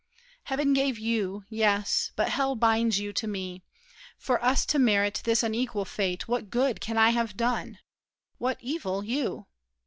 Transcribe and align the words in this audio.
Heaven 0.45 0.73
gave 0.73 0.97
you—yes; 0.97 2.11
but 2.15 2.29
hell 2.29 2.55
binds 2.55 2.97
you 2.99 3.13
to 3.13 3.27
me. 3.27 3.61
For 4.17 4.43
us 4.43 4.65
to 4.65 4.79
merit 4.79 5.21
this 5.25 5.43
unequal 5.43 5.85
fate, 5.85 6.27
What 6.27 6.49
good 6.49 6.79
can 6.81 6.97
I 6.97 7.11
have 7.11 7.37
done? 7.37 7.77
What 8.39 8.57
evil 8.61 9.03
you? 9.03 9.45